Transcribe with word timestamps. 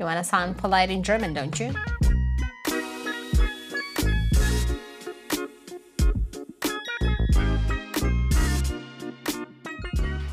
You 0.00 0.06
want 0.06 0.16
to 0.16 0.24
sound 0.24 0.56
polite 0.56 0.88
in 0.88 1.02
German, 1.02 1.34
don't 1.34 1.60
you? 1.60 1.74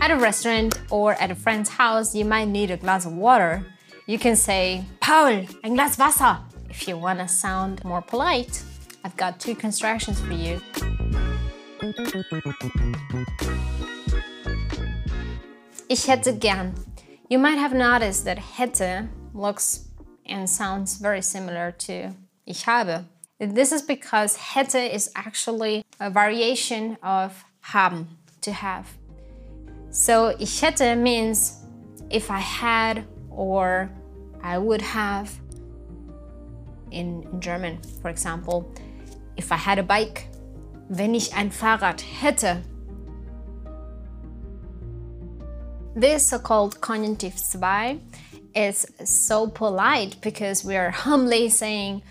At 0.00 0.10
a 0.10 0.16
restaurant 0.16 0.80
or 0.90 1.14
at 1.14 1.30
a 1.30 1.36
friend's 1.36 1.70
house, 1.70 2.12
you 2.12 2.24
might 2.24 2.48
need 2.48 2.72
a 2.72 2.76
glass 2.76 3.06
of 3.06 3.12
water. 3.12 3.64
You 4.08 4.18
can 4.18 4.34
say, 4.34 4.84
Paul, 4.98 5.46
ein 5.62 5.74
Glas 5.74 5.96
Wasser. 5.96 6.38
If 6.68 6.88
you 6.88 6.98
want 6.98 7.20
to 7.20 7.28
sound 7.28 7.84
more 7.84 8.02
polite, 8.02 8.64
I've 9.04 9.16
got 9.16 9.38
two 9.38 9.54
constructions 9.54 10.20
for 10.20 10.32
you. 10.32 10.60
Ich 15.88 16.06
hätte 16.08 16.40
gern. 16.40 16.74
You 17.28 17.38
might 17.38 17.58
have 17.58 17.72
noticed 17.72 18.24
that 18.24 18.38
hätte 18.38 19.08
looks 19.34 19.88
and 20.26 20.48
sounds 20.48 20.96
very 20.96 21.22
similar 21.22 21.72
to 21.72 22.14
ich 22.46 22.64
habe. 22.64 23.04
This 23.38 23.72
is 23.72 23.82
because 23.82 24.36
hätte 24.36 24.92
is 24.92 25.10
actually 25.16 25.84
a 25.98 26.10
variation 26.10 26.96
of 27.02 27.44
haben, 27.60 28.06
to 28.42 28.52
have. 28.52 28.86
So 29.90 30.28
ich 30.38 30.60
hätte 30.60 30.96
means 30.96 31.64
if 32.10 32.30
I 32.30 32.38
had 32.38 33.04
or 33.30 33.90
I 34.42 34.58
would 34.58 34.82
have. 34.82 35.30
In, 36.90 37.22
in 37.32 37.40
German, 37.40 37.78
for 38.02 38.10
example, 38.10 38.70
if 39.36 39.50
I 39.50 39.56
had 39.56 39.78
a 39.78 39.82
bike, 39.82 40.28
wenn 40.90 41.14
ich 41.14 41.34
ein 41.34 41.50
Fahrrad 41.50 42.00
hätte. 42.00 42.62
This 45.94 46.26
so-called 46.26 46.80
conjunctive 46.80 47.36
2 47.36 48.00
is 48.54 48.86
so 49.04 49.46
polite 49.46 50.16
because 50.20 50.64
we 50.64 50.76
are 50.76 50.90
humbly 50.90 51.48
saying, 51.48 52.02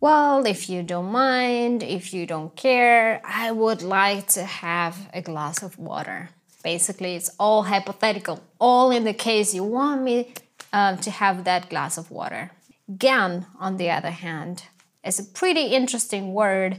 well, 0.00 0.44
if 0.46 0.68
you 0.68 0.82
don't 0.82 1.12
mind, 1.12 1.82
if 1.82 2.12
you 2.12 2.26
don't 2.26 2.54
care, 2.56 3.20
I 3.24 3.52
would 3.52 3.82
like 3.82 4.26
to 4.28 4.44
have 4.44 5.08
a 5.14 5.22
glass 5.22 5.62
of 5.62 5.78
water. 5.78 6.30
Basically, 6.64 7.14
it's 7.14 7.30
all 7.38 7.64
hypothetical, 7.64 8.42
all 8.58 8.90
in 8.90 9.04
the 9.04 9.14
case 9.14 9.54
you 9.54 9.64
want 9.64 10.02
me 10.02 10.34
um, 10.72 10.98
to 10.98 11.10
have 11.10 11.44
that 11.44 11.68
glass 11.68 11.98
of 11.98 12.10
water. 12.10 12.50
Gern, 12.98 13.46
on 13.60 13.76
the 13.76 13.90
other 13.90 14.10
hand, 14.10 14.64
is 15.04 15.18
a 15.18 15.24
pretty 15.24 15.66
interesting 15.66 16.32
word 16.32 16.78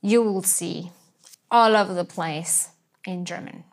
you 0.00 0.22
will 0.22 0.42
see 0.42 0.90
all 1.50 1.76
over 1.76 1.92
the 1.92 2.04
place 2.04 2.68
in 3.06 3.24
German. 3.24 3.64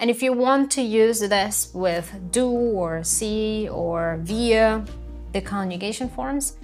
And 0.00 0.10
if 0.10 0.22
you 0.22 0.32
want 0.32 0.70
to 0.72 0.82
use 0.82 1.18
this 1.20 1.72
with 1.74 2.08
do 2.30 2.48
or 2.48 3.02
see 3.02 3.68
or 3.68 4.18
via 4.22 4.84
the 5.32 5.40
conjugation 5.40 6.08
forms, 6.08 6.56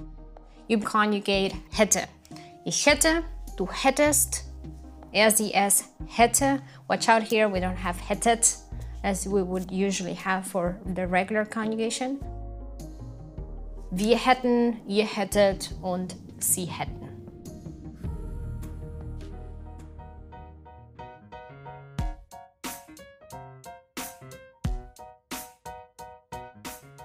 you 0.69 0.79
conjugate 0.79 1.53
hätte. 1.73 2.07
Ich 2.65 2.87
hätte, 2.87 3.25
du 3.57 3.67
hättest, 3.67 4.45
er, 5.13 5.31
sie, 5.31 5.53
es 5.53 5.85
hätte. 6.07 6.63
Watch 6.89 7.09
out 7.09 7.25
here, 7.25 7.49
we 7.49 7.59
don't 7.59 7.77
have 7.77 7.99
hättet 7.99 8.57
as 9.03 9.27
we 9.27 9.43
would 9.43 9.71
usually 9.71 10.15
have 10.15 10.47
for 10.47 10.79
the 10.95 11.07
regular 11.07 11.45
conjugation. 11.45 12.21
Wir 13.91 14.17
hätten, 14.17 14.81
ihr 14.89 15.07
hättet 15.07 15.75
und 15.83 16.15
sie 16.39 16.67
hätten. 16.67 17.04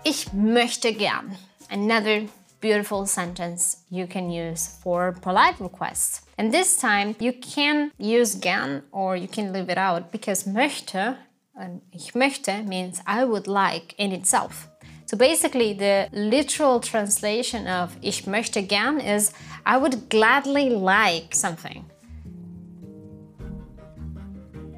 Ich 0.10 0.34
möchte 0.34 0.92
gern. 0.92 1.38
Another 1.70 2.24
beautiful 2.60 3.06
sentence 3.06 3.84
you 3.92 4.08
can 4.08 4.32
use 4.32 4.68
for 4.82 5.12
polite 5.22 5.60
requests. 5.60 6.24
And 6.36 6.52
this 6.52 6.78
time 6.78 7.16
you 7.20 7.32
can 7.32 7.92
use 8.00 8.34
gern 8.34 8.82
or 8.92 9.16
you 9.16 9.28
can 9.28 9.54
leave 9.54 9.70
it 9.70 9.78
out 9.78 10.12
because 10.12 10.48
möchte 10.48 11.16
and 11.54 11.82
ich 11.92 12.16
möchte 12.16 12.64
means 12.68 13.04
I 13.06 13.24
would 13.24 13.46
like 13.46 13.94
in 14.00 14.12
itself. 14.12 14.68
So 15.06 15.16
basically 15.16 15.74
the 15.74 16.10
literal 16.12 16.80
translation 16.80 17.68
of 17.68 17.96
ich 18.02 18.26
möchte 18.26 18.64
gern 18.64 19.00
is 19.00 19.32
I 19.64 19.78
would 19.78 20.10
gladly 20.10 20.72
like 20.72 21.36
something. 21.36 21.86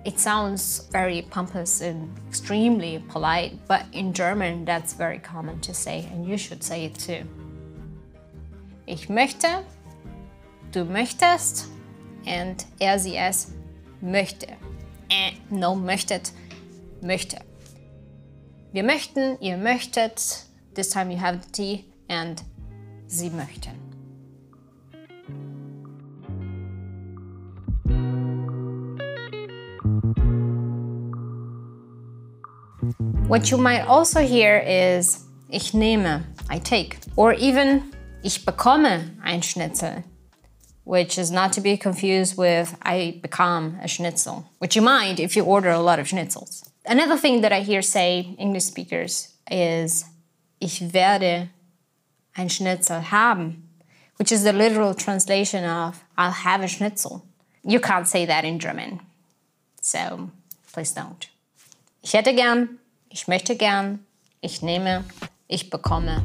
It 0.04 0.20
sounds 0.20 0.88
very 0.92 1.22
pompous 1.22 1.82
and 1.82 2.10
extremely 2.28 3.04
polite, 3.10 3.60
but 3.68 3.86
in 3.94 4.14
German 4.14 4.66
that's 4.66 4.94
very 4.94 5.20
common 5.20 5.60
to 5.62 5.74
say 5.74 6.08
and 6.12 6.28
you 6.28 6.38
should 6.38 6.64
say 6.64 6.86
it 6.86 6.96
too. 6.98 7.28
Ich 8.88 9.10
möchte, 9.10 9.64
du 10.72 10.86
möchtest 10.86 11.68
and 12.26 12.66
er, 12.80 12.98
sie, 12.98 13.16
es 13.16 13.52
möchte. 14.02 14.48
Eh, 15.10 15.34
no 15.52 15.76
möchtet, 15.76 16.32
möchte. 17.02 17.38
Wir 18.72 18.84
möchten, 18.84 19.38
ihr 19.40 19.58
möchtet, 19.58 20.46
this 20.74 20.90
time 20.90 21.12
you 21.12 21.20
have 21.20 21.42
the 21.44 21.52
T 21.52 21.86
and 22.10 22.42
sie 23.08 23.30
möchten. 23.30 23.91
What 33.32 33.50
you 33.50 33.58
might 33.58 33.88
also 33.88 34.20
hear 34.20 34.58
is 34.58 35.24
ich 35.50 35.72
nehme, 35.72 36.26
I 36.50 36.60
take, 36.60 36.98
or 37.16 37.32
even 37.32 37.94
ich 38.24 38.46
bekomme 38.46 39.16
ein 39.24 39.42
Schnitzel, 39.42 40.04
which 40.84 41.18
is 41.18 41.32
not 41.32 41.54
to 41.54 41.62
be 41.62 41.78
confused 41.78 42.38
with 42.38 42.76
I 42.82 43.22
become 43.22 43.80
a 43.82 43.88
schnitzel, 43.88 44.50
which 44.60 44.76
you 44.76 44.82
might 44.82 45.22
if 45.22 45.38
you 45.38 45.46
order 45.46 45.70
a 45.70 45.80
lot 45.80 45.98
of 45.98 46.08
schnitzels. 46.08 46.68
Another 46.86 47.16
thing 47.16 47.40
that 47.40 47.54
I 47.54 47.62
hear 47.62 47.82
say 47.82 48.36
English 48.38 48.66
speakers 48.66 49.34
is 49.50 50.04
ich 50.60 50.82
werde 50.92 51.48
ein 52.36 52.50
Schnitzel 52.50 53.00
haben, 53.00 53.64
which 54.18 54.34
is 54.34 54.44
the 54.44 54.52
literal 54.52 54.94
translation 54.94 55.64
of 55.64 56.04
I'll 56.18 56.32
have 56.32 56.60
a 56.60 56.68
schnitzel. 56.68 57.26
You 57.64 57.80
can't 57.80 58.10
say 58.10 58.26
that 58.26 58.44
in 58.44 58.60
German, 58.60 59.00
so 59.80 60.32
please 60.74 60.92
don't. 60.92 61.30
Ich 62.04 62.12
hätte 62.12 62.36
gern, 62.36 62.78
ich 63.12 63.28
möchte 63.28 63.56
gern, 63.56 64.00
ich 64.40 64.62
nehme, 64.62 65.04
ich 65.48 65.70
bekomme. 65.70 66.24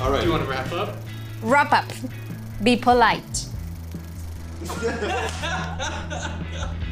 All 0.00 0.12
right. 0.12 0.20
Do 0.20 0.26
you 0.26 0.32
want 0.32 0.44
to 0.44 0.50
wrap 0.50 0.70
up? 0.72 0.96
Wrap 1.42 1.72
up. 1.72 1.86
Be 2.62 2.76
polite. 2.76 3.46